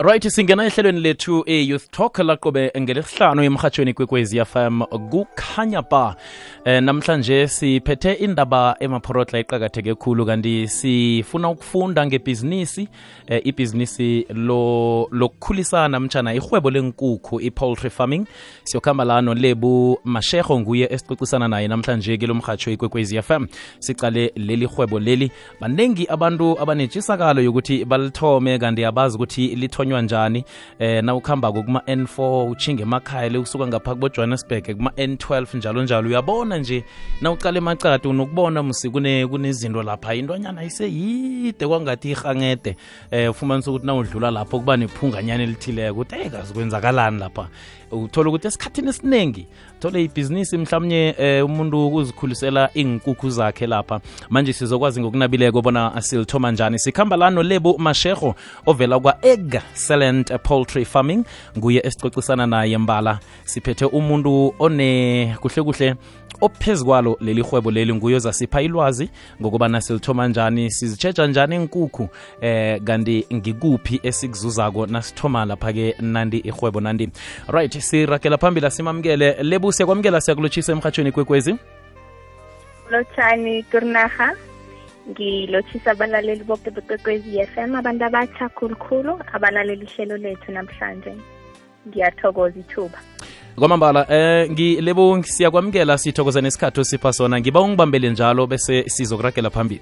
[0.00, 6.16] right singena ehlelweni lethu e-youth talk laqobe ngelesihlanu emhatshweni kwekwezi fm kukhanya ba
[6.64, 12.88] eh, namhlanje siphethe indaba emaphorotla eqakatheke khulu kanti sifuna ukufunda ngebhizinisi
[13.26, 14.26] eh, ibhizinisi
[15.10, 18.26] lokukhulisana mtshana ihwebo lenkukhu i-poultry farming.
[18.64, 23.46] Siyokhamba la nolebu mashego nguye esicocisana naye namhlanje kelo mhatsho ikwekwezi fm
[23.78, 25.30] sicale leli hwebo leli.
[25.60, 29.46] Baningi abantu abanetshisakalo yokuthi balithome kanti abazi ukuthi
[29.88, 30.44] lithonywa njani
[30.78, 36.08] eh nawukhambako kuma-n4 uchinge emakhaya le usuka ngapha kubo-johannesburg kuma-n12 njalo njalo.
[36.08, 36.84] Uyabona nje na
[37.20, 40.14] nawucala emacade unokubona msi kunezinto lapha.
[40.14, 42.76] Intwanyana iseyide kwangathi ihangede
[43.10, 46.00] eh ufumanisa ukuthi nawudlula lapho kuba nephunganyana elithileko.
[46.00, 47.48] Ukuthi eyi kazi kwenzakalani lapha
[47.90, 49.46] uthola ukuthi esikhathini esiningi
[49.80, 54.00] thole ibhizinisi mhlawumnye eh, umuntu ukuzikhulisela inkukhu zakhe lapha.
[54.30, 56.78] Manje sizokwazi ngokunabileko bona silithoma njani.
[56.78, 58.34] Sikhamba la nolebo mashego
[58.66, 61.24] ovela kwa-excellent poultry farming
[61.58, 63.18] nguye esicocisana naye mbala.
[63.44, 65.94] Siphethe umuntu one kuhle kuhle
[66.40, 72.08] ophezu kwalo leli hwebo leli nguyo zasipha ilwazi ngokubana silithoma njani sizitsheja njani inkukhu
[72.40, 77.10] eh kanti ngikuphi esikuzuzako nasithoma lapha-ke nandi ihwebo nandi.
[77.48, 79.36] Right sirakela phambili asimamukele.
[79.42, 81.56] Lebu siyakwamukela siyakulotshisa emhatshweni kwekwezi?
[82.90, 84.34] Lotshani turnaha
[85.10, 91.12] ngilotshisa abalaleli boke bekwekwezi FM abantu abatsha khulukhulu abalaleli ihlelo lethu namhlanje.
[91.88, 92.98] Ngiyathokoza ithuba
[93.58, 97.40] kwamambala eh ngilebo siyakwamukela sithokoza nesikhathi osipha sona.
[97.40, 99.80] Ngiba ungibambele njalo bese sizokuragela phambili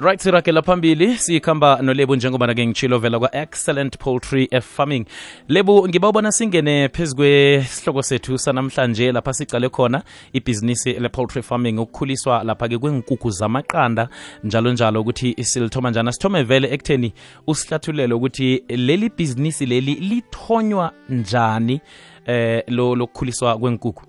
[0.00, 5.06] right sirakela phambili sikhamba nolebu njengoba ke ngitshilo vela kwa-excellent poultry farming.
[5.48, 12.44] Lebu ngiba ubona singene phezu kwesihloko sethu sanamhlanje lapha sicale khona ibhizinisi le-poultry farming ukukhuliswa
[12.44, 14.08] lapha-ke kwenkukhu zamaqanda
[14.44, 16.12] njalo njalo ukuthi silithoma njani.
[16.12, 17.12] Sithome vele ekutheni
[17.46, 21.80] usihlathulele ukuthi leli bhizinisi leli lithonywa njani
[22.26, 24.07] eh lo lokukhuliswa kwenkukhu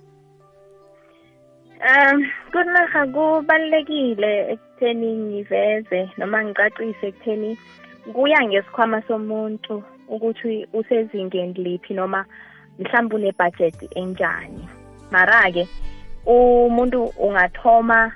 [1.79, 7.57] um kunaha kubalulekile ekutheni ngiveze noma ngicacise ekutheni
[8.13, 12.25] kuya ngesikhwama somuntu ukuthi usezingeni liphi noma
[12.79, 14.63] mhlawumbe une-budget enjani
[15.11, 15.67] mara-ke
[16.25, 18.11] umuntu ungathoma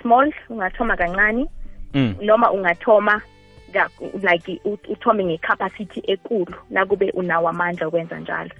[0.00, 1.46] small ungathoma kancane
[1.94, 2.14] mm.
[2.22, 3.22] noma ungathoma
[4.22, 8.50] like uthome nge-capacity ekulu nakube unawo amandla okwenza njalo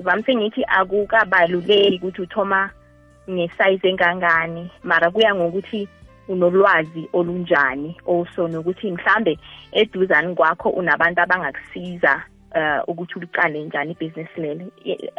[0.00, 2.70] vamise ngithi akukabaluleki ukuthi uthoma
[3.30, 5.88] ngesize engangani mara kuya ngokuthi
[6.28, 9.38] unolwazi olunjani also nokuthi mhlambe
[9.72, 12.22] eduzani kwakho unabantu abangakusiza
[12.54, 14.64] uh ukuthi uliqale njani ibhizinisi lelo.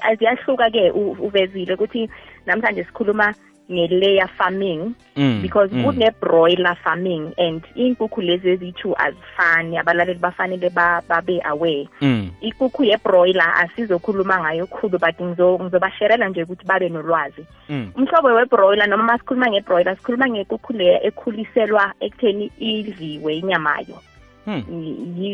[0.02, 2.10] Aziyahluka ke uvezile ukuthi
[2.46, 3.34] namhlanje sikhuluma
[3.72, 5.84] nge-layer farming mm, because mm.
[5.84, 12.30] kune-broiler farming and iy'nkukhu lezi eziyi-two azifani abalaleli bafanele babe aware mm.
[12.42, 17.92] inkukhu ye-broiler asizokhuluma ngayo khulu but ngizobasherela nje ukuthi babe nolwazi mm.
[17.96, 23.98] umhlobo we-broiler noma masikhuluma nge-broiler sikhuluma ngenkukhu leya ekhuliselwa ekutheni idliwe inyamayo
[24.46, 24.64] hmm.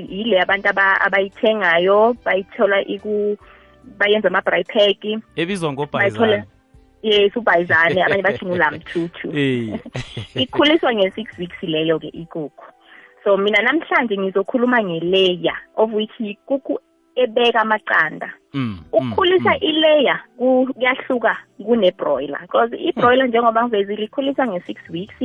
[0.09, 0.69] yile abantu
[1.05, 2.83] abayithengayo bayithola
[3.97, 5.03] bayenza ama-bry pack
[5.35, 6.45] ebizwa ngobhayizana
[7.03, 9.27] yes ubhayizane abanye bathi ngulamthuthu
[10.43, 12.65] ikhuliswa nge-six weeks leyo-ke ikukhu
[13.23, 16.79] so mina namhlanje ngizokhuluma ngeleya of which ikukhu
[17.15, 18.33] ebeka amaqanda.
[18.53, 25.15] Mm, ukukhulisa mm, ileya kuyahluka kune-broiler because i-broiler njengoba ngivezile ikhulisa nge-six weeks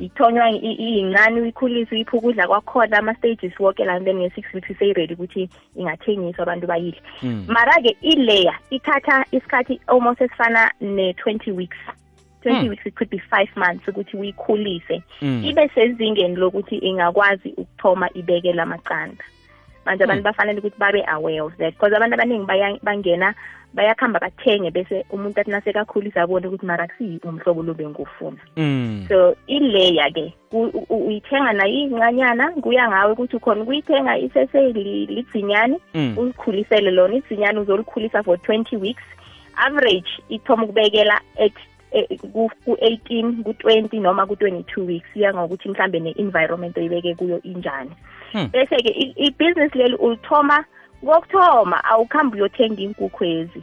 [0.00, 6.42] ithonywa iyincane uyikhulisa uyipha ukudla kwakhona ama-stages woke la then nge-six weeks seyi-ready ukuthi ingathengiswa
[6.42, 7.02] abantu bayidle.
[7.48, 11.78] Mara-ke ileya ithatha isikhathi almost esifana ne-twenty weeks.
[12.44, 12.68] 20 mm.
[12.68, 15.02] weeks it could be 5 months ukuthi uyikhulise.
[15.22, 15.44] Mm.
[15.44, 19.24] ibe sezingeni lokuthi ingakwazi ukuthoma ibekela amaqanda
[19.86, 22.46] manje abantu bafanele ukuthi babe aware of that because abantu abaningi
[22.82, 23.34] bangena
[23.74, 26.88] bayakhamba bathenge bese umuntu athi nasekakhulisa abone ukuthi mara
[27.24, 29.06] umhlobo lo bengufuna mm.
[29.08, 30.34] so ileya ke
[30.90, 35.76] uyithenga nayo incanyana kuya ngawe ukuthi ukhona ukuyithenga iseselidzinyani
[36.16, 37.14] uzikhulisele lona.
[37.14, 39.02] Idzinyane uzolikhulisa for 20 weeks.
[39.56, 41.20] Average ithoma ukubekela
[42.32, 47.90] ku-18 ku-20 noma ku-22 weeks iya ngokuthi mhlambe ne-environment oyibeke kuyo injani.
[48.52, 50.64] Bese-ke ibhizinisi leli ulithoma
[51.04, 53.62] kokuthoma awukhambi uyothenga inkukhu ezi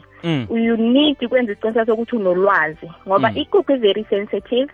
[0.50, 4.72] you need ukwenza isiqiniseko sokuthi unolwazi ngoba ikukhu i-very sensitive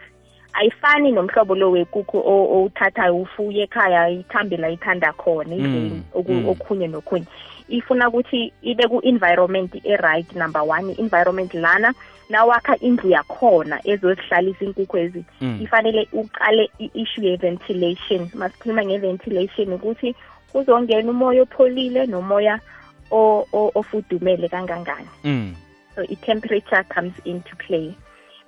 [0.53, 6.03] ayifani nomhlobo lo wekukhu owuthathayo ufuye ekhaya ithambe la ithanda khona idleni
[6.51, 7.27] okhunye nokhunye.
[7.69, 10.93] Ifuna ukuthi ibe ku-environment e-right number one.
[10.93, 11.95] I-environment lana
[12.29, 15.25] nawakha indlu yakhona ezozihlalisa inkukhu ezi
[15.62, 18.29] ifanele uqale i-issue ye-ventilation.
[18.35, 20.15] Masikhuluma nge-ventilation ukuthi
[20.53, 22.61] kuzongena umoya opholile nomoya
[23.11, 25.09] o- o- ofudumele kangangani.
[25.25, 25.55] Mm.
[25.94, 27.94] So i-temperature comes into play.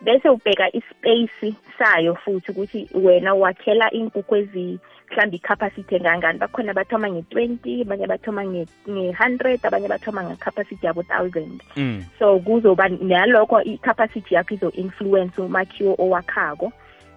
[0.03, 4.79] Bese ubheka ispace sayo futhi ukuthi wena wakhela inkukhu ezi
[5.11, 6.39] mhlawumbe i-capacity engangani.
[6.39, 12.05] Bakhona bathoma nge-twenty abanye bathoma nge-hundred abanye bathoma nge-capacity yabo thousand mm.
[12.19, 16.73] So kuzoba nalokho i-capacity yakho izo-influence umakhiwo owakhako.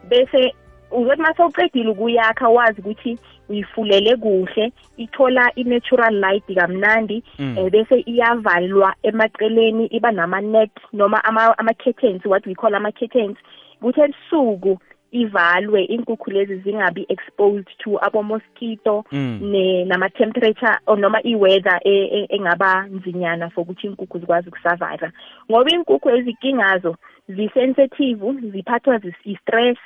[0.09, 0.53] Bese
[0.91, 3.18] uzothi uma sewuqedile ukuyakha wazi ukuthi
[3.50, 7.57] uyifulele kuhle ithola i-natural light kamnandi Mm.
[7.57, 13.38] eh, bese iyavalwa emaceleni iba nama-net noma ama- ama-curtains what we call ama-curtains
[13.81, 14.80] ukuthi ebusuku
[15.11, 19.39] ivalwe inkukhu lezi zingabi exposed to abo-mosquito Mm.
[19.41, 25.11] ne nama-temperature or noma i-weather e- e- engaba nzinyana for ukuthi inkukhu zikwazi ukusurvive
[25.51, 26.95] ngoba inkukhu ezikingazo
[27.27, 29.77] zisensitive ziphathwa zis- i-stress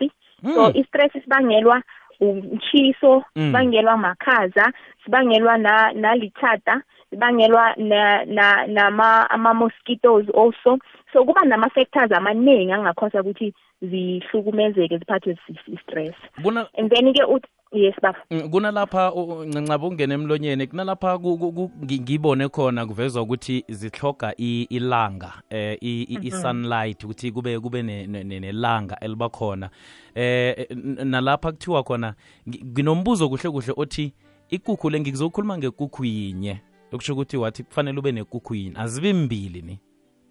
[0.56, 0.72] so Mm.
[0.76, 1.82] i-stress sibangelwa
[2.20, 3.24] umshiso Mm.
[3.36, 4.74] sibangelwa makhaza
[5.06, 6.82] sibangelwa na nalithada
[7.14, 10.78] sibangelwa na na nama ama mosquitoes also.
[11.14, 15.38] So kuba nama factors amaningi angakhosa ukuthi zihlukumezeke ziphathwe
[15.74, 18.18] i-stress kuna and then ke uthi yes baba.
[18.32, 23.64] Mm, kunalapha u- ncancaba ungena emlonyeni kunalapha ku- ku- ku- ngi- ngibone khona kuvezwa ukuthi
[23.70, 29.30] zihloga i- ilanga eh i- i- i-sunlight ukuthi kube kube ne- ne- ne- nelanga eliba
[29.30, 29.70] khona.
[30.16, 32.14] Eh n- nalapha kuthiwa khona
[32.50, 34.14] ngi- nginombuzo kuhle kuhle othi
[34.50, 36.62] ikukhu le ngikuzokhuluma ngekukhu yinye?
[36.94, 39.80] Okusho ukuthi wathi kufanele ube nekukhu yinye azibi mbili ni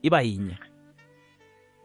[0.03, 0.57] iba yinye.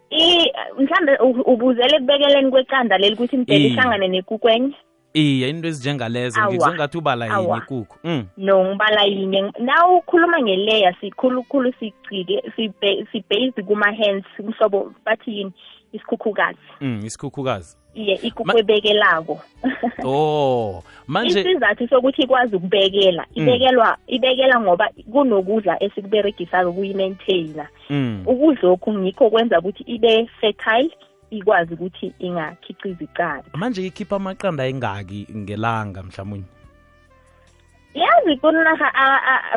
[0.10, 3.68] I mhlambe u- ubuzele kubekeleni kwecanda leli ukuthi impela Iye.
[3.70, 4.76] ihlangane nekukwenye
[5.14, 6.50] iye into ezinjengalezo Awa.
[6.52, 7.58] ngizongathi ubala yinye Awa.
[7.58, 8.26] ikukhu mm.
[8.38, 9.42] No ngibala yinye.
[9.60, 15.52] Na ukhuluma ngeleya sikhulukhulu sigcike sibe- sibased kuma-hands umhlobo bathi yini?
[15.92, 16.58] Isikhukhukazi.
[16.82, 17.78] Mm isikhukhukazi.
[17.96, 19.42] Iye ikukhu ebekelako.
[20.06, 28.24] Oh manje isizathu sokuthi ikwazi ukubekela ibekelwa ibekela ngoba kunokudla esikuberegisayo kuyi-maintaina mm.
[28.26, 30.92] Ukudla okhu ngikho kwenza ukuthi ibe fertile
[31.30, 33.44] ikwazi ukuthi ingakhiciza icala.
[33.54, 36.57] Manje ikhipha amaqanda engaki ngelanga mhlawumbe
[37.98, 38.92] yazi kunarha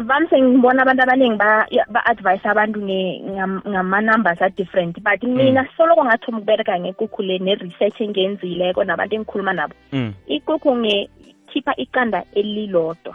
[0.00, 4.96] vamise ngibona abantu abaningi ba- ya- ba-advise abantu nge- ngam- ngama-numbers a-different.
[5.02, 9.74] But mina soloko ngathoma ukubereka ngekukhu le ne-research engenzileko nabantu engikhuluma nabo.
[9.92, 10.12] Mm.
[10.26, 13.14] ikukhu ngekhipha iqanda elilodwa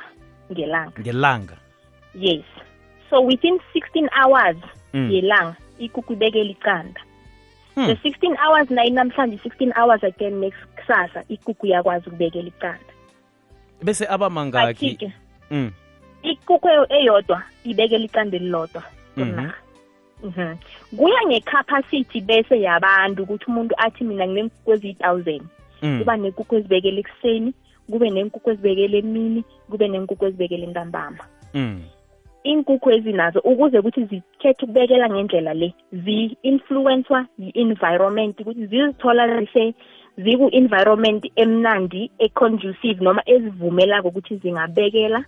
[0.51, 0.99] ngelanga.
[1.01, 1.55] Ngelanga?
[2.13, 2.45] Yes.
[3.09, 4.57] So within 16 hours
[4.93, 5.09] Mm.
[5.11, 7.01] yelanga ikukhu ibekela iqanda.
[7.75, 7.87] Hmm.
[7.87, 12.93] the 16 hours nayi namhlanje 16 hours again next kusasa ikukhu iyakwazi ukubekela iqanda.
[13.83, 15.11] Bese aba mangaki But-ke,
[15.51, 15.71] mm.
[16.23, 18.83] ikukhu eyo- eyodwa ibekela iqanda elilodwa
[19.17, 19.29] Mhm.
[19.29, 19.53] kunarha
[20.23, 20.55] Mhm.
[20.97, 25.43] kuya ngecapacity bese yabantu ukuthi umuntu athi mina nginenkukhu eziyi-thousand
[25.81, 25.99] Mm.
[25.99, 27.53] kuba nenkukhu ezibekela ekuseni
[27.91, 31.23] kube nenkukhu ezibekela emini kube nenkukhu ezibekela entambama
[31.53, 31.81] Mm.
[32.43, 39.73] inkukhu ezinazo ukuze ukuthi zikhethe ukubekela ngendlela le zi-influenswa yi-environment ukuthi zizithola zise
[40.17, 45.25] ziku-environment emnandi e-conducive noma ezivumelako ukuthi zingabekela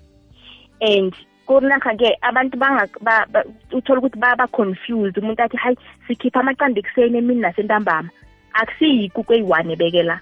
[0.81, 1.13] and
[1.45, 7.41] kunakha-ke abantu banga- ba- ba- uthola ukuthi baba-confused umuntu athi hayi sikhipha amaqanda ekuseni emini
[7.41, 8.09] nasentambama
[8.53, 10.19] akusiyikukhu eyi-one ebekela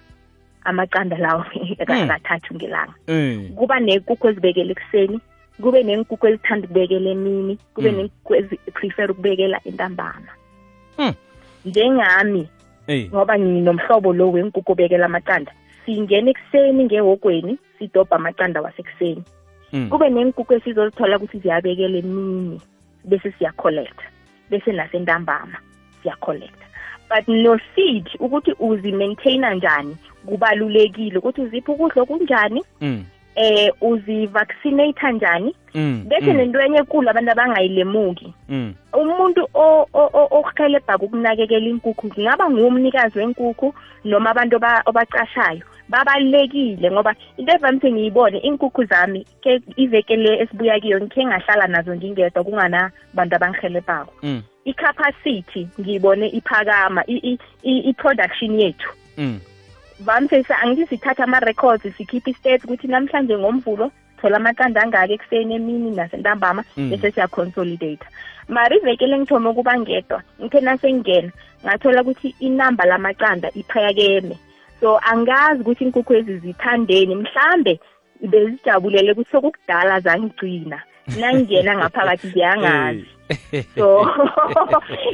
[0.64, 1.44] amaqanda lawo
[1.86, 3.48] kathathu ngelanga Mm.
[3.56, 5.20] kuba nenkukhu ezibekela ekuseni
[5.62, 7.96] kube nenkukhu ezithanda ukubekela emini kube Mm.
[7.96, 10.32] nenkukhu eziprefer ukubekela entambama
[10.98, 11.14] Mm.
[11.64, 12.48] njengami Hey.
[12.88, 15.52] Ngoba nginomhlobo lo wenkukhu obekela amaqanda.
[15.84, 19.22] Singena ekuseni ngehogweni sidobha amaqanda wasekuseni.
[19.72, 19.88] Mm.
[19.90, 22.60] kube nenkukhu esizozithola ukuthi ziyabekela emini
[23.04, 23.98] bese siyacollect
[24.50, 25.58] bese nasentambama
[26.02, 26.60] siyacollect
[27.10, 32.62] but no-seed ukuthi uzi-maintaina njani kubalulekile ukuthi uziphi ukudla okunjani?
[32.80, 33.04] Mm.
[33.36, 36.04] Eh uzi-vaccinate njani Mm.
[36.08, 36.36] bese Mm.
[36.36, 38.74] nento enye ekulu abantu abangayilemuki Mm.
[38.92, 43.74] umuntu o- o- o- ohelebha ukunakekela inkukhu kungaba ngumnikazi wenkukhu
[44.04, 50.80] noma abantu aba- abacashayo babalulekile ngoba into evamise ngiyibone inkukhu zami ke iveke le esibuya
[50.80, 54.12] kiyo ngikhe ngahlala nazo ngingedwa kunganabantu abangihelebhako
[54.64, 57.04] i-capacity ngiyibone iphakama
[57.62, 58.90] i-production yethu
[60.00, 60.06] Mm.
[60.06, 65.90] vamise sa- angithi sithatha ama-records sikhiphe i-state ukuthi namhlanje ngomvulo thola amaqanda angaki ekuseni emini
[65.90, 66.90] nasentambama Mm.
[66.90, 68.06] bese siyaconsolidate
[68.48, 71.32] mara ivekele engithome ukuba ngedwa ngithe nasengingena
[71.64, 74.36] ngathola ukuthi inamba lamaqanda iphakeme
[74.80, 77.80] so angazi ukuthi inkukhu ezi zithandeni mhlambe
[78.20, 80.82] bezijabulele ukuthi sokukudala zangigcina
[81.20, 83.06] nangingena ngaphakathi ziyangazi
[83.74, 84.06] so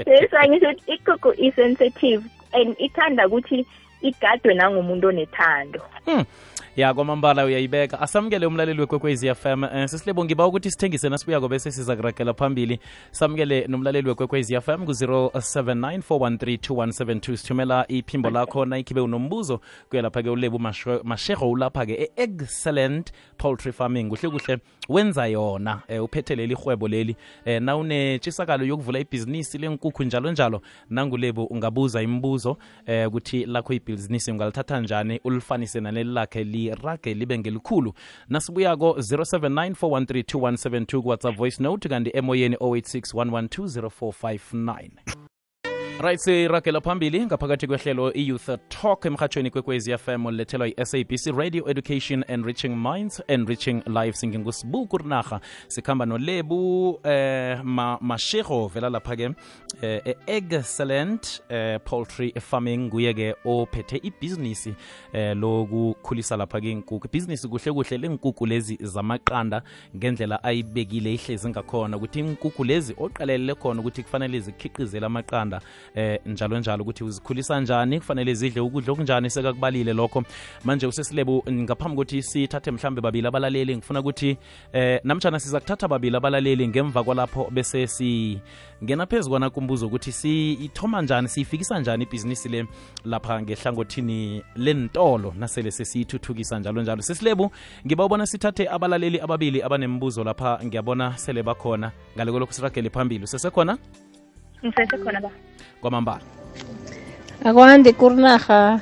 [0.07, 2.23] lesangisho ikukhu i-sensitive
[2.53, 3.67] and ithanda ukuthi
[4.03, 6.25] igadwe nangumuntu onethando Mm.
[6.77, 11.97] Ya kwamambala uyayibeka asamukele umlaleli wekwekwezi FM um sisilebo ngiba ukuthi sithengise nasibuyako bese siza
[11.97, 12.81] kuragela phambili.
[13.11, 19.61] Samukele nomlaleli wekwekwezi FM ku-079 413 sithumela iphimbo lakho nayikhibe unombuzo.
[19.89, 20.59] Kuyalapha-ke ulebu
[21.05, 24.09] mashego ulapha-ke e-excellent poultry farming.
[24.09, 25.83] Kuhle kuhle wenza yona.
[25.89, 27.17] Um uphethe leli hwebo leli.
[27.47, 32.57] Um na unetshisakalo yokuvula ibhizinisi lenkukhu njalo njalo nangulebu ungabuza imibuzo
[32.89, 37.93] um ukuthi lakho ibhizinisi ungalithatha njani ulifanise naleli lakhe lirageli bengelikhulu
[38.29, 45.22] nasibu yakho 0794132172 kuwhatsapp voice note kanti emoyeni 0861120459
[46.03, 52.69] right siragela phambili ngaphakathi kwehlelo i-youth talk emhatshweni kwekwezi fm lethelwa yi-sabc radio education enriching
[52.69, 54.25] minds enriching lives.
[54.25, 59.31] Ngingusibuku rinarha sikhamba nolebu eh ma, mashego vela lapha-ke
[59.83, 62.79] eh, excellent eh, poultry farming.
[62.79, 64.75] Nguye-ke ophethe ibhizinisi
[65.13, 69.63] eh, lokukhulisa lapha-ke inkukhu ibhizinisi kuhle kuhle lenkukhu lezi zamaqanda
[69.97, 71.97] ngendlela ayibekile ihlezi ngakhona.
[71.97, 75.61] Ukuthi inkukhu lezi oqalelele khona ukuthi kufanele zikhiqizele amaqanda
[75.95, 80.23] eh njalo njalo ukuthi uzikhulisa njani kufanele zidle ukudla okunjani sekakubalile lokho.
[80.65, 84.37] Manje usesilebu ngaphambi kokuthi sithathe mhlambe babili abalaleli ngifuna ukuthi
[84.73, 91.03] eh namtshana siza kuthatha babili abalaleli ngemva kwalapho bese singena phezu kwana kumbuzo ukuthi siyithoma
[91.03, 92.67] njani siyifikisa njani ibhizinisi le
[93.05, 97.03] lapha ngehlangothini lentolo nasele sesiyithuthukisa njalo njalo.
[97.03, 97.51] Sesilebu
[97.87, 101.93] ngiba ubona sithathe abalaleli ababili abanembuzo lapha ngiyabona sele bakhona.
[102.17, 103.25] Ngale kolokhu siragele phambili.
[103.25, 103.79] Usesekhona
[104.65, 105.31] ngisesekhona ba.
[105.81, 106.21] Kwamambala.
[107.45, 108.81] Akwandi kurinaha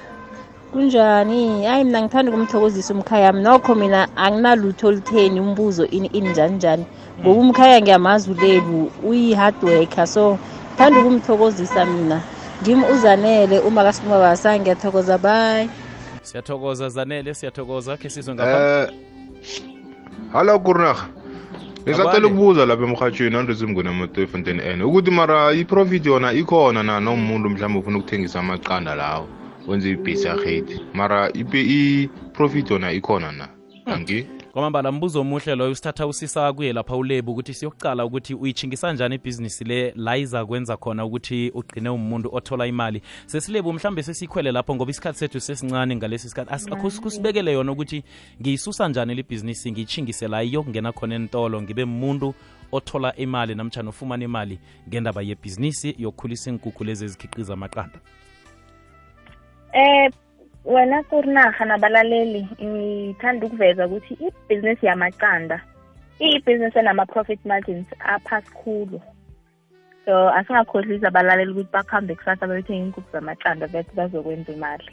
[0.72, 1.64] kunjani?
[1.64, 3.42] Hayi mina ngithanda ukumthokozisa wami.
[3.42, 6.84] nokho mina anginalutho olutheni umbuzo ini ini njani njani?
[7.20, 10.06] Ngoba umkhaya ngiyamazi ulebu uyi-hard worker.
[10.06, 10.38] So
[10.72, 12.20] ngithanda ukumthokozisa mina.
[12.62, 15.68] Ngim uzanele uma kasibabasa ngiyathokoza bye.
[16.22, 17.96] Siyathokoza zanele siyathokoza.
[17.96, 18.58] Khe sizwe ngapha.
[18.82, 19.10] Eh
[20.32, 21.19] Hallo Kurnaga.
[21.90, 22.26] Ngisacela Abanye.
[22.34, 27.00] ukubuza lapha emhathweni andizimngona Motofontein N ukuthi mara i-profit yona ikhona na?
[27.00, 29.28] Nomuntu mhlawumbe ufuna ukuthengisa amaqanda lawo
[29.66, 33.48] wenze ibhesi yakhethi mara ipe- i-profit yona ikhona na?
[33.86, 35.70] Angi kwamambala mbuzo omuhle loyo.
[35.72, 40.76] Usithatha usisa kuye lapha ulebu ukuthi siyokucala ukuthi uyitshingisa njani ibhizinisi le la iza kwenza
[40.76, 43.02] khona ukuthi ugqine umuntu othola imali.
[43.26, 47.00] Sesilebu mhlambe sesiyikhwele lapho ngoba isikhathi sethu sesincane ngalesi sikhathi.
[47.00, 48.04] Kusibekele yona ukuthi
[48.40, 52.34] ngiyisusa njani le bhizinisi ngiyitshingise la iyokungena khona entolo ngibe muntu
[52.72, 57.98] othola imali namtshana ofumana imali ngendaba yebhizinisi yokukhulisa iinkukhu lezi ezikhiqiza amaqanda?
[59.72, 60.10] Eh
[60.64, 65.60] wena kurinaha nabalaleli ngithanda ukuveza ukuthi ibhizinisi yamaqanda
[66.20, 69.00] iyibhizinisi enama-profit margins aphasi khulu
[70.04, 74.90] so asingakhohlisi abalaleli ukuthi bakuhambe kusasa bayothenga iinkukhu zamaqanda bethi bazokwenza imali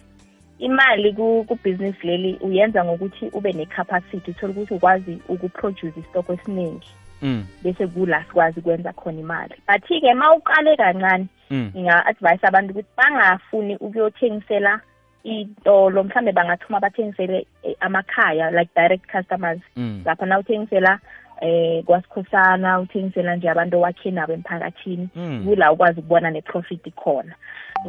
[0.60, 6.90] imali ku- kubhizinisi leli uyenza ngokuthi ube ne-capacity uthole ukuthi ukwazi ukuproduce isitoko esiningi
[7.22, 7.46] mm.
[7.64, 11.72] bese kula sikwazi ukwenza khona imali but-ke ma uqale kancane Mm.
[11.76, 14.82] nginga-advise abantu ukuthi bangafuni ukuyothengisela
[15.26, 20.02] iy'tolo mhlambe bangathuma bathengisele eh, amakhaya like direct customers Mm.
[20.06, 21.00] lapha na uthengisela
[21.42, 25.44] eh kwasikhosana uthengisela nje abantu owakhe nabo emphakathini Mm.
[25.46, 27.36] kula ukwazi ukubona ne-profit khona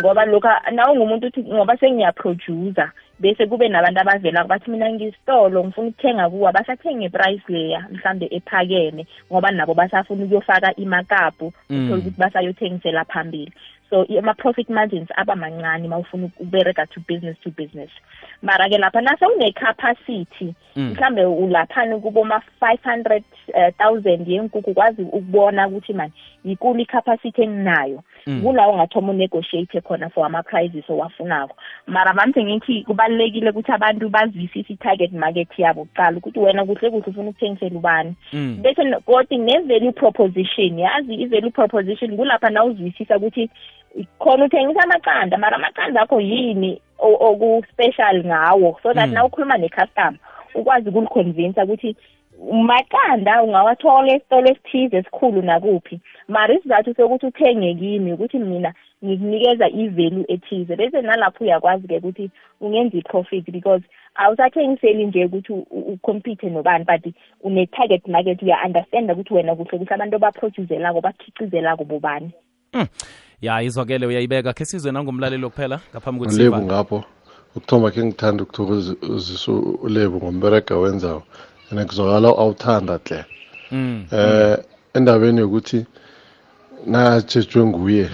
[0.03, 5.89] ngoba lokhu nawe ngumuntu uthi ngoba sengiyaproducer bese kube nabantu abavela bathi mina ngisitolo ngifuna
[5.89, 11.85] ukuthenga kuwa basathenga iprice leya mhlambe ephakeme ngoba nabo basafuna ukuyofaka imakapu Mm.
[11.85, 13.53] uthole ukuthi basayothengisela phambili
[13.91, 17.91] so i- ama-profit margins aba mancane ma ufuna ukubereka to business to business
[18.43, 20.91] mara-ke lapha nase une-capacity Mm.
[20.93, 26.13] mhlambe ulaphani kuboma-five hundred eh, thousand yenkukhu ukwazi ukubona ukuthi mani
[26.45, 28.43] yikulu i-capacity enginayo Mm.
[28.43, 31.57] kulawo ungathoma unegotiate khona for ama-prizes owafunako
[31.87, 37.05] mara vamse ngithi kubalulekile ukuthi abantu bazwisise i-target market yabo kuqala ukuthi wena kuhle kuhle
[37.07, 38.59] ufuna ukuthengisela ubani Mm.
[38.63, 43.51] bese no- kodwa ne-value proposition yazi i-value proposition kulapha na uzwisisa ukuthi
[44.19, 49.15] khona uthengisa amaqanda mara amaqanda akho yini o- oku-special ngawo so that Mm.
[49.15, 50.15] na ukhuluma ne-customer
[50.55, 51.97] ukwazi ukuliconvinsa ukuthi
[52.53, 56.01] maqanda ungawathola esitolo esithize esikhulu nakuphi.
[56.29, 62.31] Mara isizathu sokuthi uthenge kimi ukuthi mina ngikunikeza i-value ethize bese nalapho uyakwazi-ke ukuthi
[62.61, 63.83] ungenza i-profit because
[64.15, 67.15] awusathengiseli nje ukuthi u- u- ucompete nobani but
[67.45, 72.31] une-target market uya-understanda ukuthi wena kuhle kuhle abantu abaproduzelako bakhiqizelako bobani.
[73.43, 74.53] Ya izwakele uyayibeka.
[74.53, 76.67] Khe sizwe nangomlaleli wokuphela ngaphambi kokuthi ulebu sivale.
[76.73, 77.05] ngapho.
[77.57, 79.53] Ukuthoma khe ngithanda ukuthokozisa
[79.83, 81.23] ulebu ngomberega wenzawo
[81.71, 83.25] and kuzwakala awuthanda hle
[83.71, 84.07] Mm.
[84.13, 84.57] eh
[84.95, 85.87] endabeni yokuthi
[86.87, 88.11] natshejwe nguye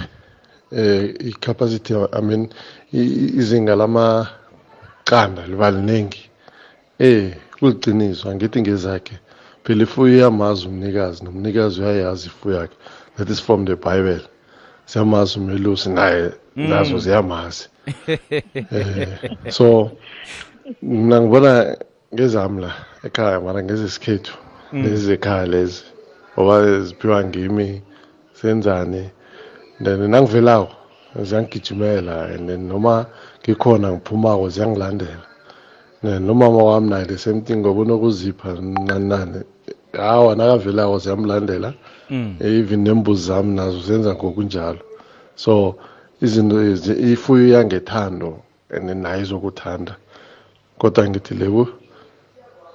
[0.73, 2.49] eh i-capacity i mean
[2.93, 6.31] izinga lamaqanda liba liningi
[6.99, 9.19] eh kuliciniso angithi ngezakhe.
[9.65, 12.77] Phela ifuyo iyamazi umnikazi nomnikazi uyayazi ifuyo yakhe.
[13.17, 14.21] That is from the bible.
[14.87, 17.69] Siyamazi umelusi naye nazo ziyamazi.
[18.73, 19.09] Eh
[19.49, 19.91] so
[20.83, 21.77] mina ngibona
[22.15, 22.71] ngezami la
[23.07, 24.35] ekhaya mara ngezesikhethu
[24.73, 25.83] lezi zekhaya lezi.
[26.35, 27.83] Ngoba ziphiwa ngimi
[28.33, 29.11] senzani?
[29.83, 30.73] Then nangivelako
[31.23, 33.07] ziyangigijimela and then noma
[33.43, 35.27] ngikhona ngiphumako ziyangilandela.
[36.03, 39.09] Nomama wami naye the same thing ngoba unokuzipha nani?
[39.09, 39.43] Nani
[39.93, 41.75] hawa nakavelako ziyamlandela.
[42.11, 42.37] Mm.
[42.41, 44.79] even nembuzi zami nazo zenza ngokunjalo.
[45.37, 45.75] So
[46.23, 46.63] izinto
[47.13, 49.97] ifuyo yangethando and nayo izokuthanda.
[50.79, 51.69] Kodwa ngithi lebu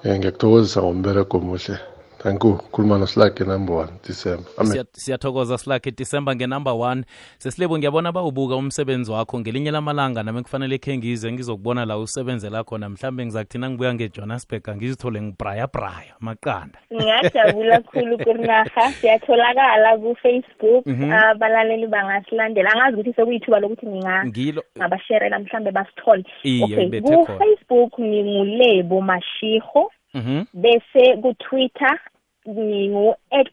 [0.03, 1.75] ngiyakuthokozisa ngombereko omuhle
[2.23, 4.43] thank you khuluma nosilage number one december.
[4.57, 4.71] Amen.
[4.73, 7.03] Siya- siyathokoza silakhe disemba ngenumber one.
[7.37, 12.89] Sesilebo ngiyabona bawubuka umsebenzi wakho ngelinye lamalanga nami kufanele khe ngize ngizokubona la usebenzela khona.
[12.89, 16.79] Mhlawumbe ngizakuthina ngibuya ngejohannesburg ngizithole ngibrayabraya maqanda.
[16.93, 21.11] Ngingajabula kakhulu kurinaha siyatholakala ku-facebook Mhm.
[21.13, 22.69] abalaleli bangasilandela.
[22.73, 26.23] Angazi ukuthi sekuyithuba lokuthi nginga- ngilo ngabasherela mhlambe basithole.
[26.63, 30.45] Okay ku-facebook ngingulebo mashiho Mhm.
[30.53, 31.99] bese ku-twitter
[32.47, 33.47] ngingu-at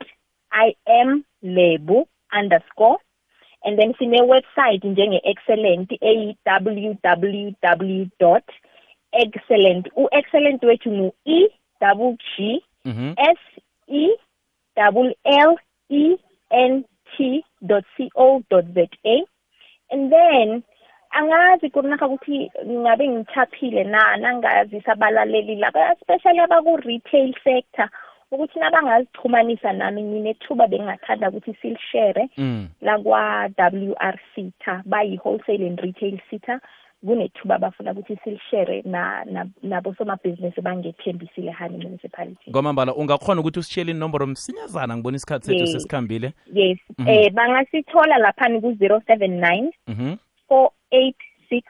[0.53, 2.99] i am lebu underscore
[3.65, 8.45] and then sine-website njenge-excellent eyi-www dot
[9.13, 11.49] excellent u-excellent wethu ngu-e
[11.81, 13.15] double g Mhm.
[13.19, 13.39] S
[13.89, 14.09] E
[14.77, 15.57] double L
[15.91, 16.17] E
[16.51, 16.85] N
[17.17, 19.23] T dot C O dot Z A
[19.91, 20.63] and then
[21.17, 27.89] angazi kunaka ukuthi ngabe ngithaphile na nangazisa abalaleli laba especially abaku retail sector
[28.31, 32.69] ukuthi nabangazixhumanisa nami nginethuba bengingathanda ukuthi silishare Mm.
[32.81, 36.61] la kwa WRC ta bayi wholesale and retail sita
[37.07, 43.91] kunethuba bafuna ukuthi silishare na na- nabo somabhizinisi bangethembisile hani municipality kwamambala ungakhona ukuthi usitshiyele
[43.93, 45.73] inomboro msinyazana ngibona isikhathi sethu Yes.
[45.73, 47.09] sesikhambile yes Mhm.
[47.09, 50.15] eh bangasithola laphani ku 079 Mhm.
[50.91, 51.63] 486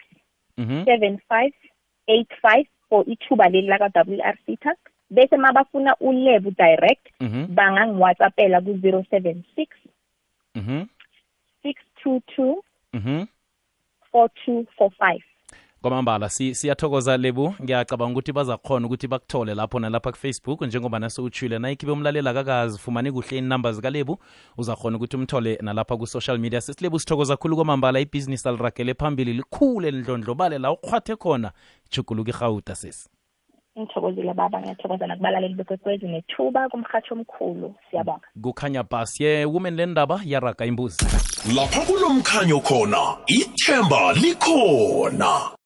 [0.58, 0.84] Mhm.
[0.84, 4.72] 7585 for ithuba leli laka WRC ta
[5.10, 7.54] bese mabafuna ulebu direct Mhm.
[7.54, 9.68] bangangiwhatsappela ku 076
[10.54, 10.86] Mhm.
[11.62, 13.26] 622 Mhm.
[14.12, 15.22] 4245
[15.86, 17.54] kwamambala si, siyathokoza lebu.
[17.62, 23.72] Ngiyacabanga ukuthi bazakhona ukuthi bakuthole lapho nalapha kufacebook njengoba nasewutshile nayikhibe umlalela kakazifumani kuhle inumber
[23.72, 24.18] zikalebu.
[24.58, 26.60] Uzakhona ukuthi umthole nalapha ku-social media.
[26.60, 28.00] Sesilebu sithokoza khulu kwamambala.
[28.00, 31.52] Ibhizinisi aliragele phambili likhule lindlondlobale la ukhwathe khona.
[31.90, 33.08] Juguluka irhawuta sesi
[33.78, 34.60] ngithokozile baba.
[34.60, 37.74] Ngiyathokoza nakubalaleli bekwekwezi nethuba kumhathi omkhulu.
[37.90, 38.26] Siyabonga.
[38.42, 41.06] Kukhanya bas ye-women le ndaba yaraga imbuzi.
[41.56, 43.16] Lapha kulomkhanyo khona.
[43.26, 45.56] Ithemba likhona